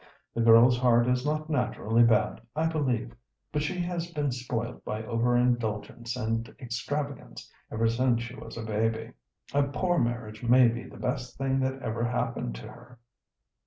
The 0.33 0.41
girl's 0.41 0.79
heart 0.79 1.07
is 1.07 1.23
not 1.27 1.47
naturally 1.47 2.01
bad, 2.01 2.41
I 2.55 2.65
believe; 2.65 3.13
but 3.51 3.61
she 3.61 3.77
has 3.81 4.09
been 4.09 4.31
spoilt 4.31 4.83
by 4.83 5.03
over 5.05 5.37
indulgence 5.37 6.15
and 6.17 6.49
extravagance 6.59 7.53
ever 7.71 7.87
since 7.87 8.23
she 8.23 8.33
was 8.35 8.57
a 8.57 8.63
baby. 8.65 9.11
A 9.53 9.61
poor 9.61 9.99
marriage 9.99 10.41
may 10.43 10.69
be 10.69 10.85
the 10.85 10.97
best 10.97 11.37
thing 11.37 11.59
that 11.59 11.83
ever 11.83 12.03
happened 12.03 12.55
to 12.55 12.67
her. 12.67 12.97